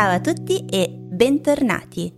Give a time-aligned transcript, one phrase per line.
[0.00, 2.10] Ciao a tutti e bentornati.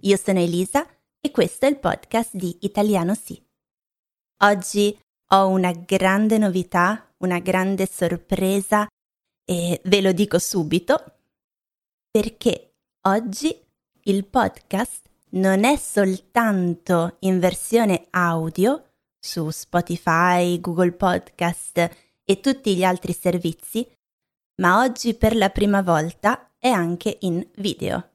[0.00, 0.86] Io sono Elisa
[1.18, 3.42] e questo è il podcast di Italiano Sì.
[4.44, 4.94] Oggi
[5.28, 8.86] ho una grande novità, una grande sorpresa
[9.42, 11.02] e ve lo dico subito
[12.10, 12.74] perché
[13.08, 13.58] oggi
[14.02, 21.90] il podcast non è soltanto in versione audio su Spotify, Google Podcast
[22.22, 23.90] e tutti gli altri servizi,
[24.60, 28.10] ma oggi per la prima volta è anche in video.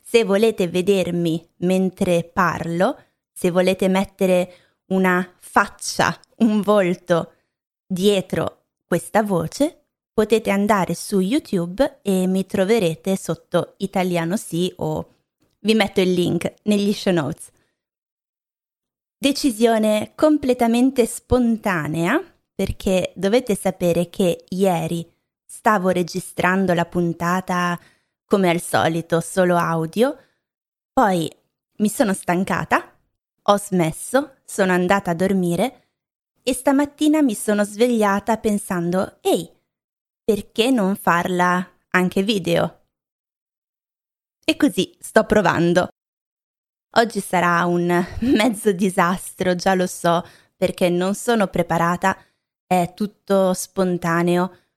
[0.00, 2.98] Se volete vedermi mentre parlo,
[3.30, 4.54] se volete mettere
[4.86, 7.34] una faccia, un volto
[7.86, 15.14] dietro questa voce, potete andare su YouTube e mi troverete sotto Italiano Sì o
[15.60, 17.50] vi metto il link negli show notes.
[19.18, 22.18] Decisione completamente spontanea
[22.54, 25.06] perché dovete sapere che ieri
[25.50, 27.78] stavo registrando la puntata
[28.26, 30.14] come al solito, solo audio,
[30.92, 31.30] poi
[31.78, 32.94] mi sono stancata,
[33.42, 35.88] ho smesso, sono andata a dormire
[36.42, 39.50] e stamattina mi sono svegliata pensando, ehi,
[40.22, 42.82] perché non farla anche video?
[44.44, 45.88] E così sto provando.
[46.96, 50.22] Oggi sarà un mezzo disastro, già lo so,
[50.56, 52.16] perché non sono preparata,
[52.66, 54.67] è tutto spontaneo.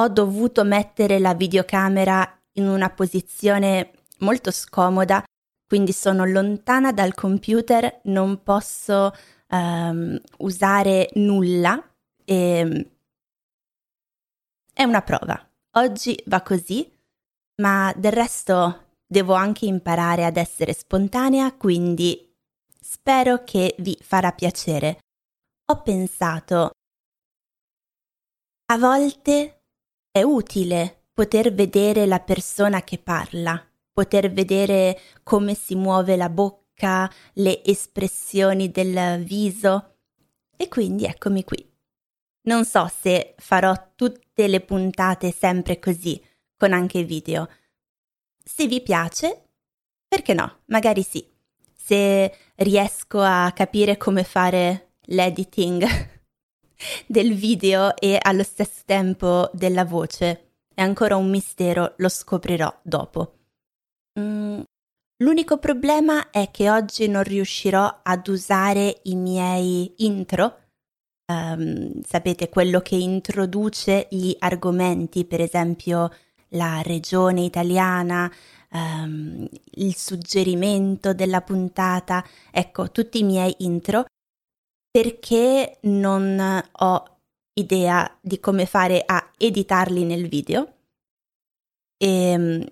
[0.00, 5.22] Ho dovuto mettere la videocamera in una posizione molto scomoda,
[5.66, 9.12] quindi sono lontana dal computer, non posso
[9.48, 11.82] um, usare nulla
[12.24, 12.90] e
[14.72, 15.50] è una prova.
[15.76, 16.90] Oggi va così,
[17.60, 22.34] ma del resto devo anche imparare ad essere spontanea, quindi
[22.80, 25.00] spero che vi farà piacere.
[25.70, 26.70] Ho pensato,
[28.72, 29.61] a volte
[30.12, 37.10] è utile poter vedere la persona che parla, poter vedere come si muove la bocca,
[37.34, 39.96] le espressioni del viso.
[40.54, 41.66] E quindi eccomi qui.
[42.42, 46.22] Non so se farò tutte le puntate sempre così,
[46.56, 47.48] con anche video.
[48.44, 49.48] Se vi piace,
[50.06, 50.58] perché no?
[50.66, 51.26] Magari sì.
[51.74, 55.84] Se riesco a capire come fare l'editing
[57.06, 63.38] del video e allo stesso tempo della voce, è ancora un mistero, lo scoprirò dopo.
[64.18, 64.60] Mm,
[65.18, 70.58] l'unico problema è che oggi non riuscirò ad usare i miei intro.
[71.32, 76.10] Um, sapete, quello che introduce gli argomenti, per esempio
[76.54, 78.30] la regione italiana,
[78.72, 84.04] um, il suggerimento della puntata, ecco, tutti i miei intro,
[84.92, 87.18] perché non ho
[87.54, 90.74] idea di come fare a editarli nel video.
[91.96, 92.64] E um,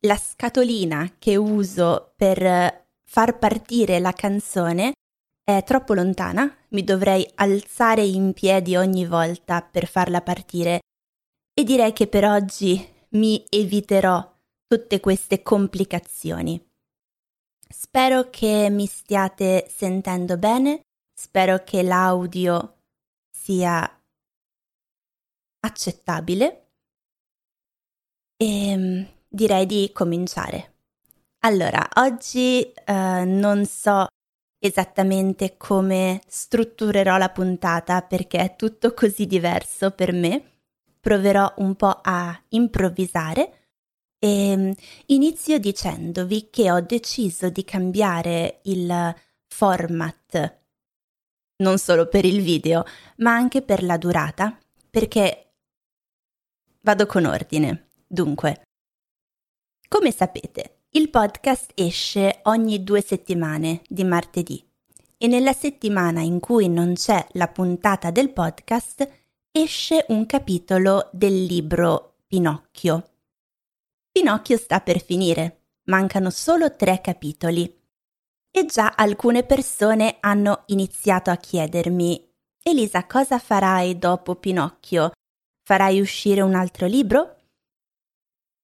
[0.00, 4.94] la scatolina che uso per far partire la canzone
[5.44, 10.80] è troppo lontana, mi dovrei alzare in piedi ogni volta per farla partire
[11.54, 14.28] e direi che per oggi mi eviterò
[14.66, 16.60] tutte queste complicazioni.
[17.68, 20.80] Spero che mi stiate sentendo bene,
[21.12, 22.78] spero che l'audio
[23.30, 24.02] sia
[25.60, 26.70] accettabile
[28.36, 30.70] e mm, direi di cominciare.
[31.44, 34.06] Allora, oggi uh, non so
[34.58, 40.50] esattamente come strutturerò la puntata perché è tutto così diverso per me.
[41.00, 43.68] Proverò un po' a improvvisare
[44.18, 44.70] e mm,
[45.06, 49.14] inizio dicendovi che ho deciso di cambiare il
[49.48, 50.61] format
[51.56, 52.84] non solo per il video,
[53.18, 54.58] ma anche per la durata,
[54.90, 55.54] perché
[56.80, 57.88] vado con ordine.
[58.06, 58.62] Dunque,
[59.88, 64.62] come sapete, il podcast esce ogni due settimane, di martedì,
[65.16, 69.08] e nella settimana in cui non c'è la puntata del podcast
[69.50, 73.10] esce un capitolo del libro Pinocchio.
[74.10, 77.81] Pinocchio sta per finire, mancano solo tre capitoli.
[78.54, 82.30] E già alcune persone hanno iniziato a chiedermi
[82.62, 85.12] Elisa, cosa farai dopo Pinocchio?
[85.64, 87.36] Farai uscire un altro libro?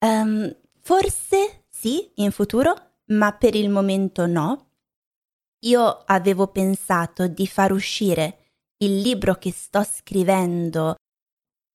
[0.04, 4.72] Um, forse sì, in futuro, ma per il momento no.
[5.64, 8.38] Io avevo pensato di far uscire
[8.78, 10.96] il libro che sto scrivendo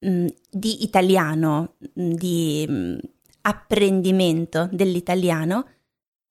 [0.06, 2.98] mh, mm, di italiano, mm, di mh, mm,
[3.42, 5.68] apprendimento dell'italiano,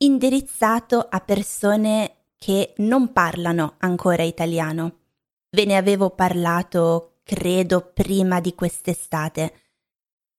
[0.05, 4.99] indirizzato a persone che non parlano ancora italiano.
[5.51, 9.55] Ve ne avevo parlato, credo, prima di quest'estate.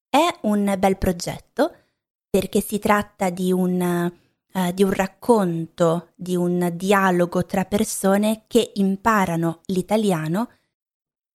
[0.10, 1.76] È un bel progetto
[2.30, 4.12] perché si tratta di un,
[4.54, 10.50] uh, di un racconto, di un dialogo tra persone che imparano l'italiano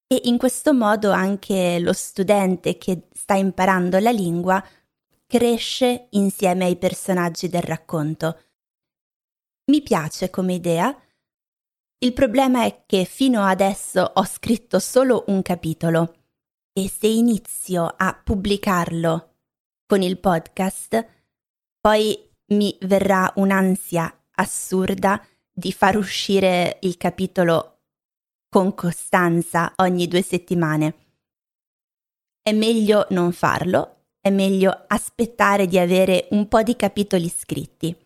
[0.06, 4.62] e in questo modo anche lo studente che sta imparando la lingua
[5.28, 8.40] cresce insieme ai personaggi del racconto.
[9.70, 10.98] Mi piace come idea.
[11.98, 16.14] Il problema è che fino adesso ho scritto solo un capitolo
[16.72, 19.34] e se inizio a pubblicarlo
[19.86, 21.06] con il podcast,
[21.78, 22.18] poi
[22.52, 25.22] mi verrà un'ansia assurda
[25.52, 27.80] di far uscire il capitolo
[28.48, 30.94] con costanza ogni due settimane.
[32.40, 33.97] È meglio non farlo,
[34.28, 37.96] è meglio aspettare di avere un po' di capitoli scritti.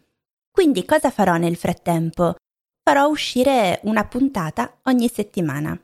[0.50, 2.36] Quindi cosa farò nel frattempo?
[2.82, 5.78] Farò uscire una puntata ogni settimana.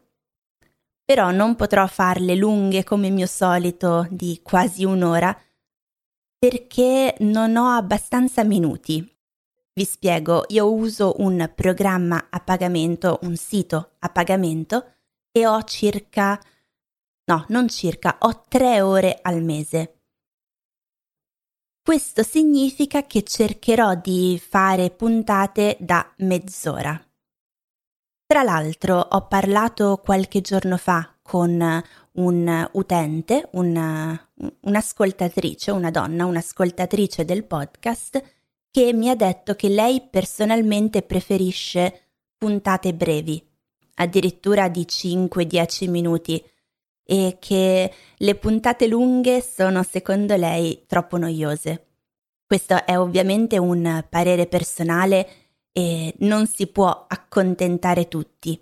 [1.05, 5.37] Però non potrò farle lunghe come mio solito di quasi un'ora
[6.39, 9.17] perché non ho abbastanza minuti.
[9.73, 14.95] Vi spiego, io uso un programma a pagamento, un sito a pagamento
[15.33, 16.39] e ho circa,
[17.25, 19.98] no, non circa, ho tre ore al mese.
[21.89, 27.03] Questo significa che cercherò di fare puntate da mezz'ora.
[28.27, 31.83] Tra l'altro ho parlato qualche giorno fa con
[32.13, 34.31] un utente, una,
[34.65, 38.23] un'ascoltatrice, una donna, un'ascoltatrice del podcast,
[38.71, 43.43] che mi ha detto che lei personalmente preferisce puntate brevi,
[43.95, 46.45] addirittura di 5-10 minuti,
[47.11, 51.87] e che le puntate lunghe sono secondo lei troppo noiose.
[52.47, 55.29] Questo è ovviamente un parere personale
[55.73, 58.61] e non si può accontentare tutti.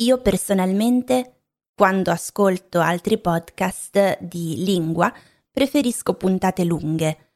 [0.00, 1.40] Io personalmente,
[1.74, 5.10] quando ascolto altri podcast di lingua,
[5.50, 7.32] preferisco puntate lunghe,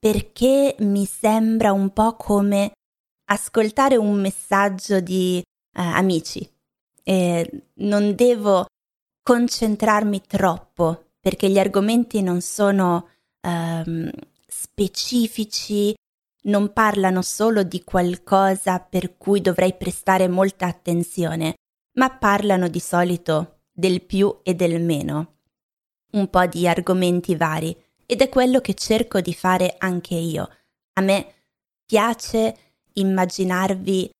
[0.00, 2.72] perché mi sembra un po' come
[3.30, 5.44] ascoltare un messaggio di eh,
[5.80, 6.48] amici.
[7.04, 8.66] E non devo
[9.22, 13.08] concentrarmi troppo perché gli argomenti non sono
[13.42, 14.10] um,
[14.46, 15.94] specifici,
[16.44, 21.54] non parlano solo di qualcosa per cui dovrei prestare molta attenzione,
[21.94, 25.36] ma parlano di solito del più e del meno,
[26.12, 30.48] un po' di argomenti vari, ed è quello che cerco di fare anche io.
[30.94, 31.34] A me
[31.86, 32.56] piace
[32.94, 34.10] immaginarvi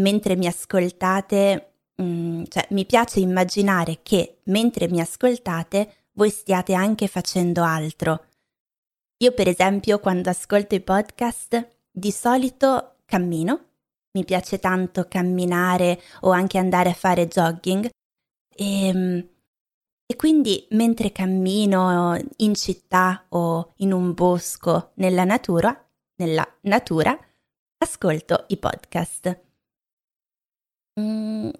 [0.00, 1.67] mentre mi ascoltate
[2.02, 8.26] mm, cioè mi piace immaginare che mentre mi ascoltate voi stiate anche facendo altro.
[9.18, 13.66] Io per esempio quando ascolto i podcast di solito cammino,
[14.12, 17.88] mi piace tanto camminare o anche andare a fare jogging
[18.54, 19.28] e, ehm,
[20.06, 27.16] e quindi mentre cammino in città o in un bosco nella natura, nella natura,
[27.78, 29.42] ascolto i podcast.
[30.98, 31.50] Mm,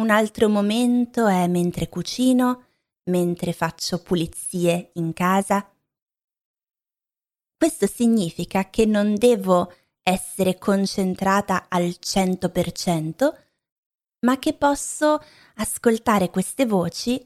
[0.00, 2.64] un altro momento è mentre cucino,
[3.10, 5.70] mentre faccio pulizie in casa.
[7.56, 13.34] Questo significa che non devo essere concentrata al 100%,
[14.20, 15.22] ma che posso
[15.56, 17.18] ascoltare queste voci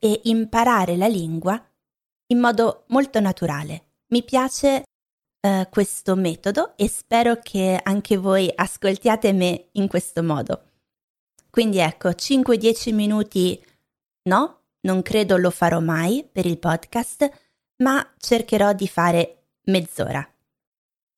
[0.00, 1.64] e imparare la lingua
[2.26, 3.84] in modo molto naturale.
[4.08, 4.82] Mi piace
[5.40, 10.67] uh, questo metodo e spero che anche voi ascoltiate me in questo modo.
[11.58, 13.60] Quindi ecco, 5-10 minuti
[14.28, 17.28] no, non credo lo farò mai per il podcast,
[17.78, 20.24] ma cercherò di fare mezz'ora.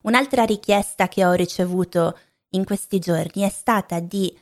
[0.04, 2.18] Un'altra richiesta che ho ricevuto
[2.54, 4.35] in questi giorni è stata di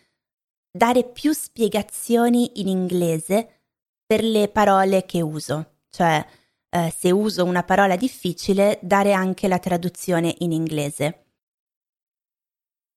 [0.70, 3.62] dare più spiegazioni in inglese
[4.06, 6.24] per le parole che uso, cioè
[6.68, 11.24] eh, se uso una parola difficile dare anche la traduzione in inglese.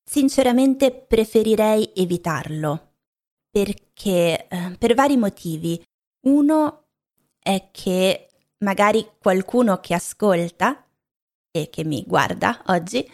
[0.03, 2.89] Sinceramente preferirei evitarlo
[3.51, 5.83] perché eh, per vari motivi.
[6.27, 6.85] Uno
[7.37, 8.27] è che
[8.59, 10.87] magari qualcuno che ascolta
[11.51, 13.07] e che mi guarda oggi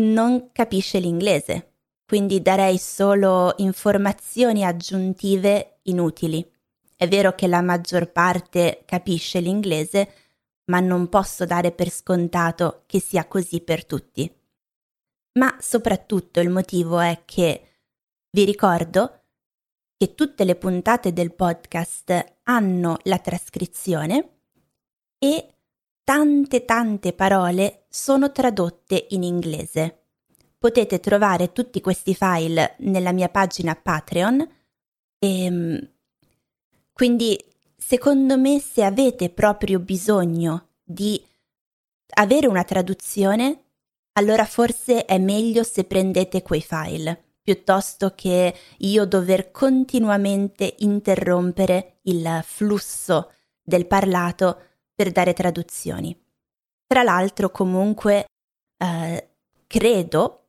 [0.00, 1.74] non capisce l'inglese,
[2.06, 6.48] quindi darei solo informazioni aggiuntive inutili.
[6.96, 10.12] È vero che la maggior parte capisce l'inglese,
[10.70, 14.32] ma non posso dare per scontato che sia così per tutti.
[15.38, 17.62] Ma soprattutto il motivo è che,
[18.30, 19.19] vi ricordo,
[20.00, 24.38] che tutte le puntate del podcast hanno la trascrizione
[25.18, 25.54] e
[26.02, 30.04] tante tante parole sono tradotte in inglese.
[30.56, 34.40] Potete trovare tutti questi file nella mia pagina Patreon
[35.18, 35.90] e ehm,
[36.94, 37.38] quindi
[37.76, 41.22] secondo me se avete proprio bisogno di
[42.14, 43.64] avere una traduzione,
[44.12, 52.40] allora forse è meglio se prendete quei file piuttosto che io dover continuamente interrompere il
[52.44, 53.32] flusso
[53.62, 54.60] del parlato
[54.94, 56.16] per dare traduzioni.
[56.86, 58.26] Tra l'altro, comunque,
[58.76, 59.30] eh,
[59.66, 60.48] credo,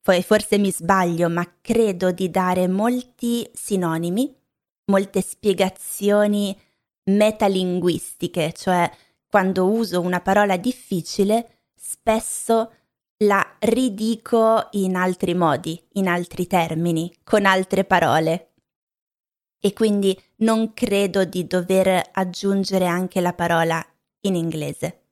[0.00, 4.34] poi forse mi sbaglio, ma credo di dare molti sinonimi,
[4.86, 6.58] molte spiegazioni
[7.04, 8.90] metalinguistiche, cioè
[9.28, 12.72] quando uso una parola difficile, spesso
[13.18, 18.52] la ridico in altri modi, in altri termini, con altre parole.
[19.60, 23.84] E quindi non credo di dover aggiungere anche la parola
[24.22, 25.02] in inglese.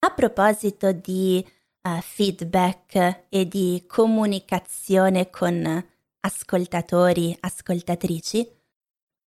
[0.00, 1.44] A proposito di
[1.82, 5.84] uh, feedback e di comunicazione con
[6.20, 8.48] ascoltatori, ascoltatrici,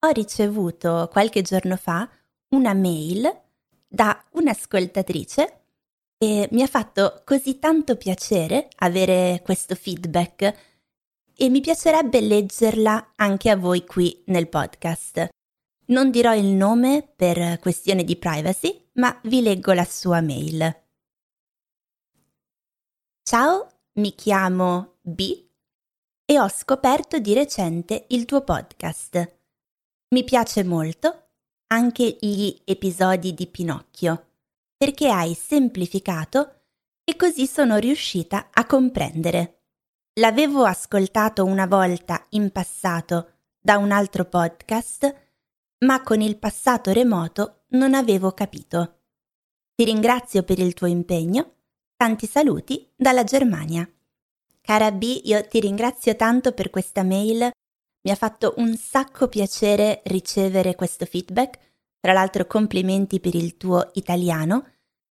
[0.02, 2.10] ho ricevuto qualche giorno fa
[2.50, 3.42] una mail
[3.88, 5.59] da un'ascoltatrice
[6.22, 10.54] e mi ha fatto così tanto piacere avere questo feedback
[11.34, 15.30] e mi piacerebbe leggerla anche a voi qui nel podcast.
[15.88, 20.84] Non dirò il nome per questione di privacy, ma vi leggo la sua mail.
[23.24, 25.48] Ciao, mi chiamo B
[26.26, 29.38] e ho scoperto di recente il tuo podcast.
[30.10, 31.30] Mi piace molto
[31.68, 34.29] anche gli episodi di Pinocchio
[34.80, 36.62] perché hai semplificato
[37.04, 39.64] e così sono riuscita a comprendere.
[40.14, 45.14] L'avevo ascoltato una volta in passato da un altro podcast,
[45.80, 49.02] ma con il passato remoto non avevo capito.
[49.76, 51.56] Ti ringrazio per il tuo impegno.
[51.98, 53.86] Tanti saluti dalla Germania.
[54.62, 57.52] Cara B, io ti ringrazio tanto per questa mail.
[58.02, 61.68] Mi ha fatto un sacco piacere ricevere questo feedback
[62.00, 64.66] tra l'altro complimenti per il tuo italiano.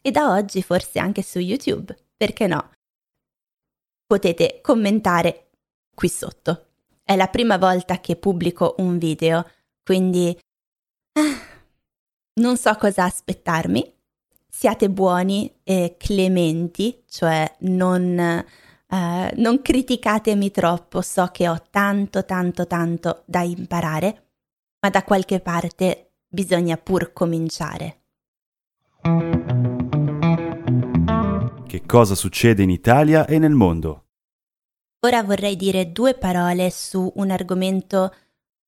[0.00, 2.70] E da oggi forse anche su YouTube, perché no?
[4.06, 5.50] Potete commentare
[5.94, 6.66] qui sotto.
[7.02, 9.50] È la prima volta che pubblico un video,
[9.82, 10.38] quindi
[11.14, 11.40] ah,
[12.34, 13.94] non so cosa aspettarmi.
[14.48, 18.44] Siate buoni e clementi, cioè non,
[18.88, 24.25] uh, non criticatemi troppo, so che ho tanto tanto tanto da imparare
[24.80, 28.00] ma da qualche parte bisogna pur cominciare.
[31.66, 34.04] Che cosa succede in Italia e nel mondo?
[35.00, 38.12] Ora vorrei dire due parole su un argomento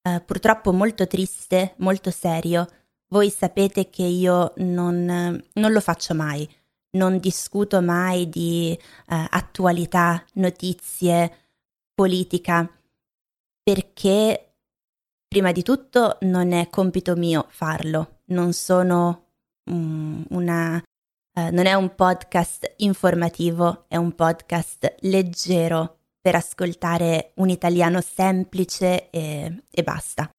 [0.03, 2.67] eh, purtroppo molto triste, molto serio.
[3.09, 6.49] Voi sapete che io non, non lo faccio mai,
[6.91, 11.33] non discuto mai di eh, attualità, notizie,
[11.95, 12.71] politica,
[13.63, 14.48] perché
[15.29, 19.27] Prima di tutto non è compito mio farlo, non sono
[19.65, 20.83] um, una...
[21.39, 29.11] Uh, non è un podcast informativo, è un podcast leggero per ascoltare un italiano semplice
[29.11, 30.31] e, e basta.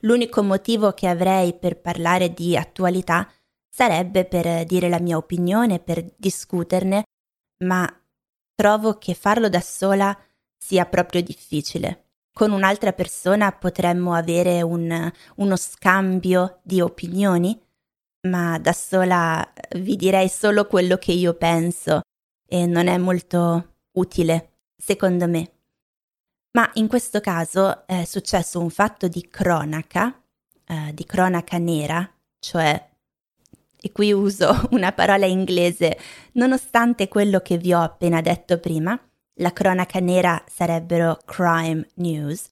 [0.00, 3.30] L'unico motivo che avrei per parlare di attualità
[3.70, 7.04] sarebbe per dire la mia opinione, per discuterne,
[7.64, 7.88] ma
[8.56, 10.18] trovo che farlo da sola
[10.58, 12.03] sia proprio difficile
[12.34, 17.58] con un'altra persona potremmo avere un, uno scambio di opinioni,
[18.26, 22.00] ma da sola vi direi solo quello che io penso
[22.46, 25.50] e non è molto utile, secondo me.
[26.56, 30.20] Ma in questo caso è successo un fatto di cronaca,
[30.66, 32.08] eh, di cronaca nera,
[32.40, 32.90] cioè,
[33.80, 35.96] e qui uso una parola inglese,
[36.32, 38.98] nonostante quello che vi ho appena detto prima,
[39.40, 42.48] la cronaca nera sarebbero crime news,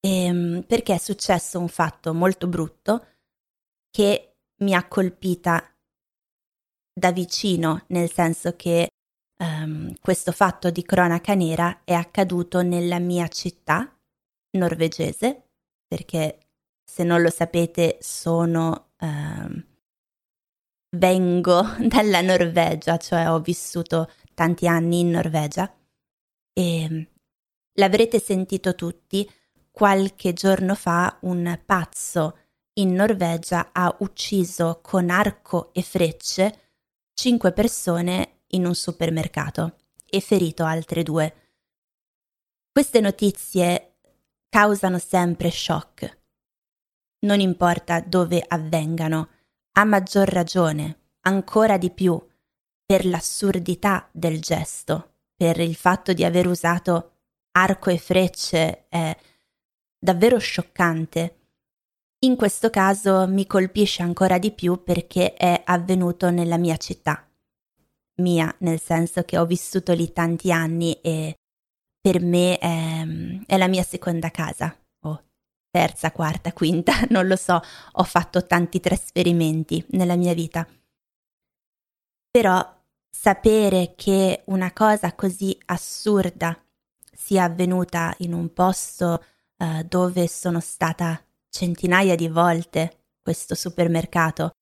[0.00, 3.06] ehm, perché è successo un fatto molto brutto
[3.90, 5.64] che mi ha colpita
[6.92, 8.88] da vicino, nel senso che
[9.38, 13.96] um, questo fatto di cronaca nera è accaduto nella mia città
[14.52, 15.50] norvegese,
[15.86, 16.38] perché
[16.84, 18.92] se non lo sapete sono...
[19.00, 19.66] Um,
[20.94, 25.74] vengo dalla Norvegia, cioè ho vissuto tanti anni in Norvegia
[26.52, 27.08] e
[27.74, 29.28] l'avrete sentito tutti,
[29.70, 32.36] qualche giorno fa un pazzo
[32.74, 36.60] in Norvegia ha ucciso con arco e frecce
[37.12, 39.76] cinque persone in un supermercato
[40.08, 41.34] e ferito altre due.
[42.70, 43.96] Queste notizie
[44.48, 46.20] causano sempre shock.
[47.20, 49.28] Non importa dove avvengano,
[49.72, 52.20] a maggior ragione, ancora di più,
[52.84, 57.12] per l'assurdità del gesto, per il fatto di aver usato
[57.52, 59.16] arco e frecce è
[59.98, 61.36] davvero scioccante.
[62.20, 67.28] In questo caso mi colpisce ancora di più perché è avvenuto nella mia città.
[68.16, 71.36] Mia, nel senso che ho vissuto lì tanti anni e
[72.00, 73.06] per me è,
[73.46, 75.24] è la mia seconda casa, o
[75.70, 77.60] terza, quarta, quinta, non lo so,
[77.92, 80.66] ho fatto tanti trasferimenti nella mia vita.
[82.30, 82.81] Però
[83.14, 86.58] sapere che una cosa così assurda
[87.12, 89.22] sia avvenuta in un posto
[89.58, 94.52] uh, dove sono stata centinaia di volte, questo supermercato,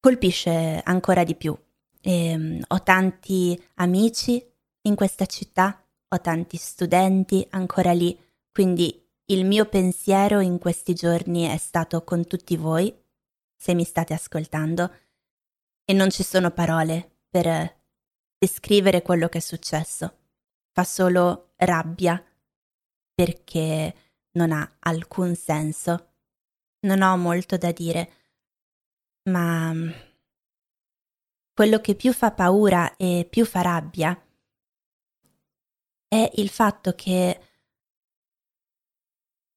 [0.00, 1.56] colpisce ancora di più.
[2.00, 4.44] E, um, ho tanti amici
[4.82, 8.18] in questa città, ho tanti studenti ancora lì,
[8.52, 12.94] quindi il mio pensiero in questi giorni è stato con tutti voi,
[13.56, 14.92] se mi state ascoltando,
[15.86, 17.74] e non ci sono parole per
[18.36, 20.18] descrivere quello che è successo
[20.76, 22.22] fa solo rabbia
[23.14, 23.94] perché
[24.32, 26.10] non ha alcun senso.
[26.80, 28.12] Non ho molto da dire,
[29.30, 29.72] ma
[31.54, 34.22] quello che più fa paura e più fa rabbia
[36.08, 37.40] è il fatto che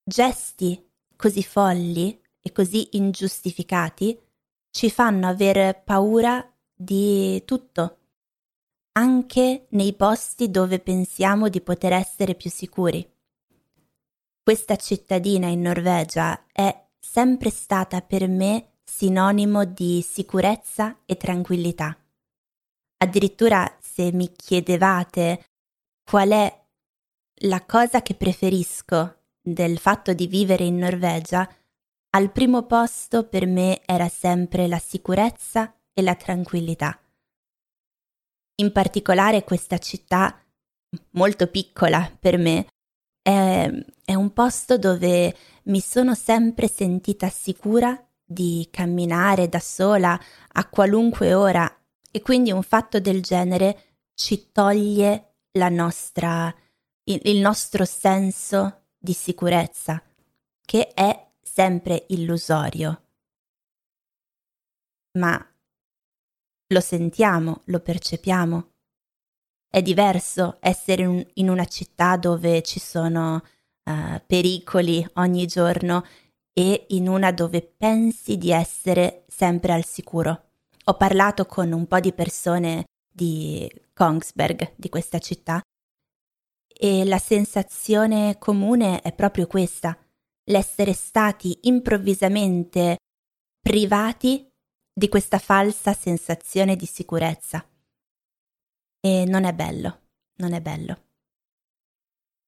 [0.01, 4.17] gesti così folli e così ingiustificati
[4.71, 7.97] ci fanno avere paura di tutto
[8.93, 13.07] anche nei posti dove pensiamo di poter essere più sicuri.
[14.43, 21.97] Questa cittadina in Norvegia è sempre stata per me sinonimo di sicurezza e tranquillità.
[22.97, 25.45] Addirittura se mi chiedevate
[26.03, 26.65] qual è
[27.43, 31.47] la cosa che preferisco del fatto di vivere in Norvegia,
[32.11, 36.99] al primo posto per me era sempre la sicurezza e la tranquillità.
[38.55, 40.43] In particolare questa città,
[41.11, 42.67] molto piccola per me,
[43.21, 43.69] è,
[44.03, 50.19] è un posto dove mi sono sempre sentita sicura di camminare da sola
[50.53, 51.71] a qualunque ora
[52.11, 53.83] e quindi un fatto del genere
[54.15, 56.53] ci toglie la nostra,
[57.03, 60.01] il, il nostro senso di sicurezza,
[60.65, 63.01] che è sempre illusorio.
[65.17, 65.43] Ma
[66.67, 68.71] lo sentiamo, lo percepiamo.
[69.67, 73.43] È diverso essere in, una città dove ci sono
[73.83, 76.05] uh, pericoli ogni giorno
[76.53, 80.43] e in una dove pensi di essere sempre al sicuro.
[80.85, 85.61] Ho parlato con un po' di persone di Kongsberg, di questa città,
[86.67, 89.97] e la sensazione comune è proprio questa,
[90.49, 92.97] l'essere stati improvvisamente
[93.59, 94.47] privati
[94.93, 97.65] di questa falsa sensazione di sicurezza.
[98.99, 99.99] E non è bello,
[100.35, 100.97] non è bello.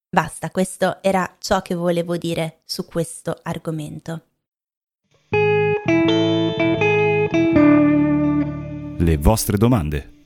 [0.10, 4.26] Basta, questo era ciò che volevo dire su questo argomento.
[8.98, 10.20] Le vostre domande.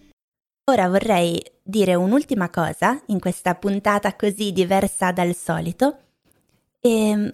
[0.72, 6.00] Ora vorrei dire un'ultima cosa in questa puntata così diversa dal solito
[6.80, 7.32] e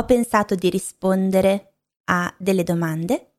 [0.00, 3.32] ho pensato di rispondere a delle domande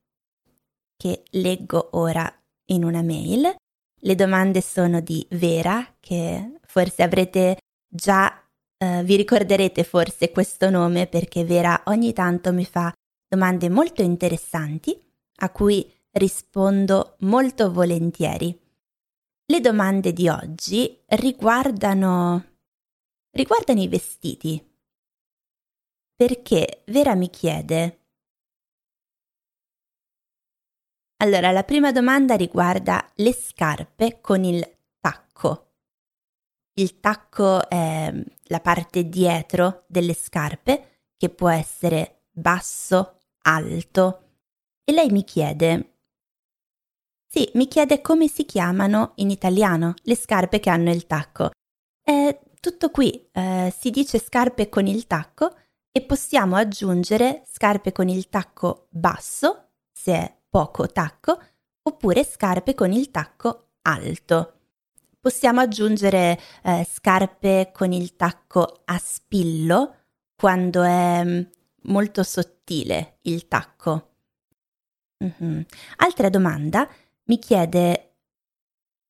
[0.98, 2.32] che leggo ora
[2.66, 3.56] in una mail.
[4.02, 8.46] Le domande sono di Vera, che forse avrete già,
[8.78, 12.94] eh, vi ricorderete forse questo nome perché Vera ogni tanto mi fa
[13.28, 15.00] domande molto interessanti
[15.42, 18.58] a cui rispondo molto volentieri.
[19.46, 22.46] Le domande di oggi riguardano,
[23.32, 24.69] riguardano i vestiti.
[26.20, 28.00] Perché Vera mi chiede
[31.22, 34.62] Allora, la prima domanda riguarda le scarpe con il
[35.00, 35.76] tacco.
[36.74, 44.24] Il tacco è la parte dietro delle scarpe che può essere basso, alto.
[44.84, 46.00] E lei mi chiede,
[47.32, 51.52] Sì, mi chiede come si chiamano in italiano le scarpe che hanno il tacco.
[52.02, 55.54] È tutto qui, eh, si dice scarpe con il tacco
[55.92, 61.40] e possiamo aggiungere scarpe con il tacco basso, se è poco tacco,
[61.82, 64.54] oppure scarpe con il tacco alto.
[65.20, 69.96] Possiamo aggiungere eh, scarpe con il tacco a spillo
[70.36, 71.42] quando è mm,
[71.84, 74.08] molto sottile il tacco.
[75.24, 75.62] Mm-hmm.
[75.98, 76.88] Altra domanda
[77.26, 78.14] mi chiede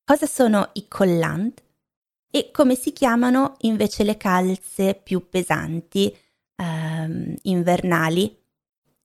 [0.04, 1.62] cosa sono i collant
[2.32, 6.16] e come si chiamano invece le calze più pesanti
[6.60, 8.38] ehm, invernali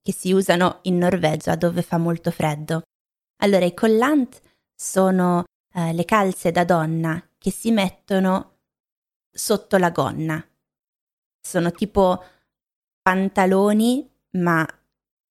[0.03, 2.83] che si usano in Norvegia dove fa molto freddo.
[3.43, 4.41] Allora, i collant
[4.75, 8.59] sono eh, le calze da donna che si mettono
[9.31, 10.47] sotto la gonna.
[11.41, 12.23] Sono tipo
[13.03, 14.67] pantaloni, ma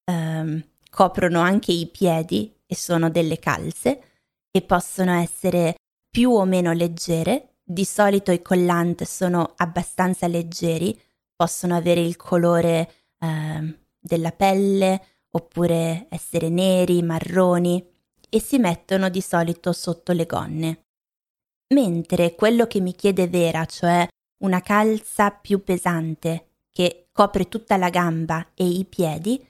[0.05, 4.03] ehm, coprono anche i piedi e sono delle calze
[4.51, 5.75] e possono essere
[6.09, 7.55] più o meno leggere.
[7.63, 10.99] Di solito i collant sono abbastanza leggeri,
[11.35, 17.85] possono avere il colore eh, della pelle oppure essere neri, marroni
[18.29, 20.85] e si mettono di solito sotto le gonne.
[21.73, 24.07] Mentre quello che mi chiede Vera, cioè
[24.43, 29.43] una calza più pesante che copre tutta la gamba e i piedi,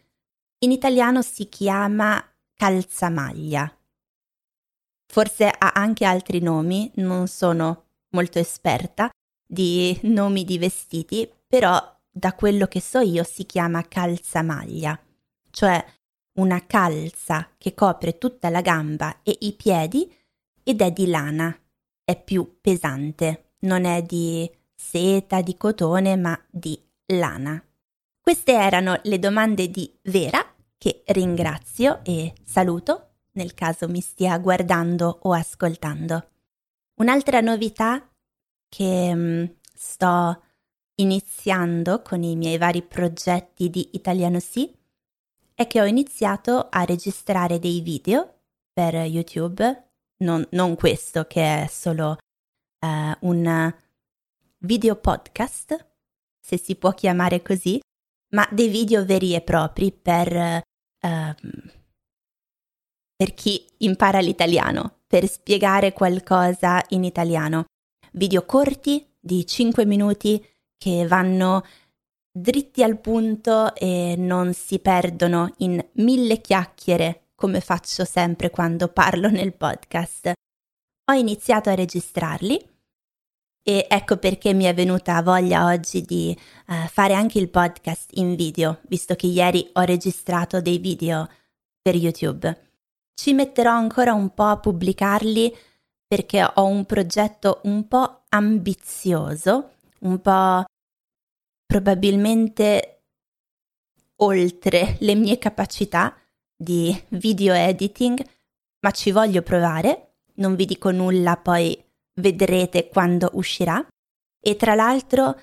[0.60, 3.76] in italiano si chiama calzamaglia.
[5.06, 9.10] Forse ha anche altri nomi, non sono molto esperta
[9.46, 15.00] di nomi di vestiti, però da quello che so io si chiama calzamaglia,
[15.52, 15.86] cioè
[16.40, 20.12] una calza che copre tutta la gamba e i piedi
[20.64, 21.56] ed è di lana,
[22.04, 27.64] è più pesante, non è di seta, di cotone, ma di lana.
[28.20, 30.44] Queste erano le domande di Vera
[30.76, 36.30] che ringrazio e saluto nel caso mi stia guardando o ascoltando.
[36.96, 38.10] Un'altra novità
[38.68, 40.42] che mm, sto
[40.96, 44.72] iniziando con i miei vari progetti di Italiano Sì
[45.56, 48.42] è che ho iniziato a registrare dei video
[48.74, 52.18] per YouTube, non, non questo che è solo
[52.86, 53.76] uh, un
[54.60, 55.88] video podcast,
[56.40, 57.80] se si può chiamare così,
[58.34, 60.64] ma dei video veri e propri per
[61.02, 61.36] uh,
[63.16, 67.66] per chi impara l'italiano, per spiegare qualcosa in italiano.
[68.12, 70.46] Video corti di 5 minuti
[70.84, 71.64] che vanno
[72.30, 79.30] dritti al punto e non si perdono in mille chiacchiere come faccio sempre quando parlo
[79.30, 80.34] nel podcast.
[81.10, 82.60] Ho iniziato a registrarli
[83.66, 88.36] e ecco perché mi è venuta voglia oggi di uh, fare anche il podcast in
[88.36, 91.30] video, visto che ieri ho registrato dei video
[91.82, 92.72] per YouTube.
[93.14, 95.56] Ci metterò ancora un po' a pubblicarli
[96.06, 99.70] perché ho un progetto un po' ambizioso,
[100.00, 100.66] un po'
[101.66, 103.04] probabilmente
[104.18, 106.16] oltre le mie capacità
[106.56, 108.24] di video editing,
[108.80, 111.82] ma ci voglio provare, non vi dico nulla, poi
[112.16, 113.86] vedrete quando uscirà.
[114.40, 115.40] E tra l'altro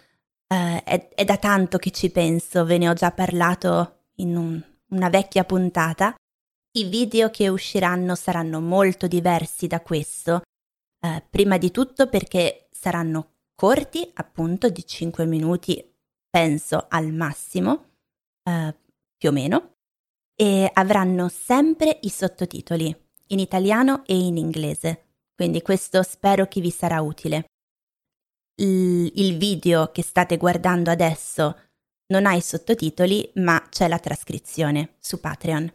[0.46, 4.62] eh, è, è, da tanto che ci penso, ve ne ho già parlato in un,
[4.88, 6.14] una vecchia puntata.
[6.72, 10.42] I video che usciranno saranno molto diversi da questo,
[11.00, 15.89] eh, prima di tutto perché saranno corti, appunto di 5 minuti,
[16.30, 17.90] penso al massimo,
[18.44, 18.74] eh,
[19.16, 19.74] più o meno,
[20.34, 25.04] e avranno sempre i sottotitoli in italiano e in inglese
[25.40, 27.46] quindi questo spero che vi sarà utile.
[28.56, 31.56] Il, il video che state guardando adesso
[32.08, 35.72] non ha i sottotitoli, ma c'è la trascrizione su Patreon.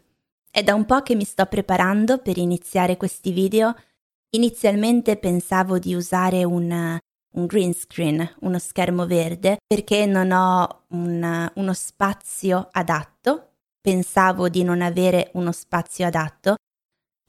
[0.52, 3.76] È da un po' che mi sto preparando per iniziare questi video.
[4.36, 7.00] Inizialmente pensavo di usare un,
[7.36, 13.52] un green screen, uno schermo verde, perché non ho un, uno spazio adatto.
[13.80, 16.56] Pensavo di non avere uno spazio adatto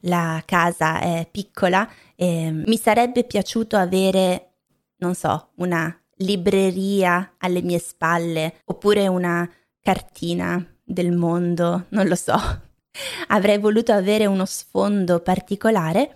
[0.06, 4.54] la casa è piccola e mi sarebbe piaciuto avere,
[4.98, 9.48] non so, una libreria alle mie spalle oppure una
[9.80, 12.34] cartina del mondo, non lo so.
[13.28, 16.15] Avrei voluto avere uno sfondo particolare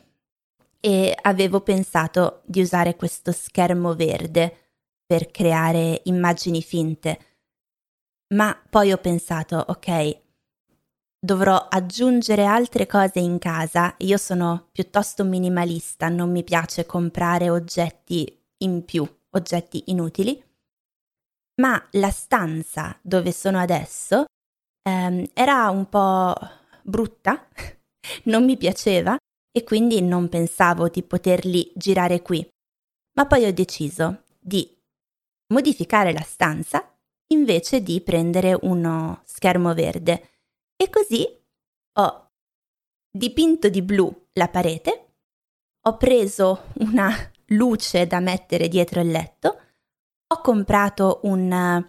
[0.81, 4.57] e avevo pensato di usare questo schermo verde
[5.05, 7.19] per creare immagini finte.
[8.35, 10.21] Ma poi ho pensato, ok,
[11.19, 13.95] dovrò aggiungere altre cose in casa.
[13.99, 20.43] Io sono piuttosto minimalista, non mi piace comprare oggetti in più, oggetti inutili.
[21.61, 24.25] Ma la stanza dove sono adesso
[24.89, 26.35] ehm, era un po'
[26.83, 27.49] brutta,
[28.25, 29.19] non mi piaceva
[29.53, 32.47] e quindi non pensavo di poterli girare qui.
[33.15, 34.79] Ma poi ho deciso di
[35.53, 36.97] modificare la stanza
[37.33, 40.31] invece di prendere uno schermo verde
[40.77, 41.27] e così
[41.95, 42.31] ho
[43.11, 45.15] dipinto di blu la parete,
[45.83, 47.11] ho preso una
[47.47, 49.61] luce da mettere dietro il letto,
[50.27, 51.89] ho comprato un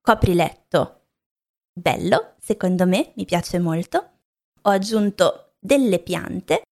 [0.00, 1.06] copriletto
[1.72, 4.10] bello, secondo me, mi piace molto,
[4.62, 6.62] ho aggiunto delle piante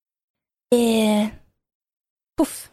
[0.69, 1.43] e
[2.35, 2.71] puff,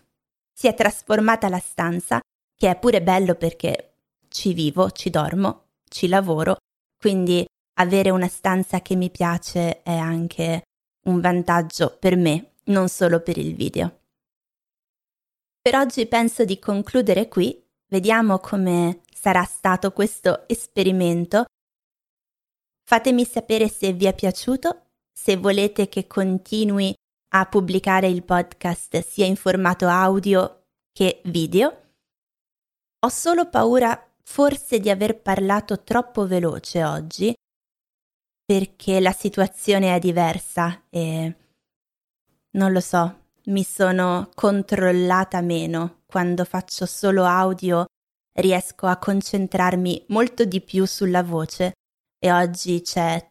[0.54, 2.20] si è trasformata la stanza,
[2.56, 3.96] che è pure bello perché
[4.28, 6.58] ci vivo, ci dormo, ci lavoro,
[6.98, 7.46] quindi
[7.78, 10.64] avere una stanza che mi piace è anche
[11.06, 14.02] un vantaggio per me, non solo per il video.
[15.62, 21.46] Per oggi penso di concludere qui, vediamo come sarà stato questo esperimento.
[22.88, 26.94] Fatemi sapere se vi è piaciuto, se volete che continui
[27.40, 31.82] a pubblicare il podcast sia in formato audio che video.
[33.00, 37.34] Ho solo paura forse di aver parlato troppo veloce oggi
[38.46, 41.36] perché la situazione è diversa e
[42.52, 46.04] non lo so, mi sono controllata meno.
[46.06, 47.86] Quando faccio solo audio
[48.40, 51.74] riesco a concentrarmi molto di più sulla voce
[52.18, 53.30] e oggi c'è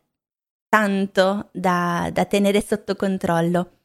[0.68, 3.78] tanto da, da tenere sotto controllo.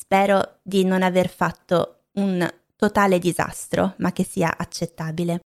[0.00, 5.40] Spero di non aver fatto un totale disastro, ma che sia accettabile.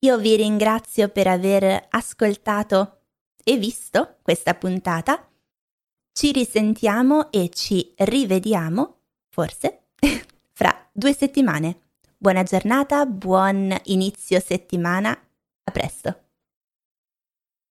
[0.00, 2.98] Io vi ringrazio per aver ascoltato
[3.42, 5.26] e visto questa puntata.
[6.12, 8.98] Ci risentiamo e ci rivediamo,
[9.30, 9.84] forse,
[10.52, 11.78] fra due settimane.
[12.18, 16.23] Buona giornata, buon inizio settimana, a presto.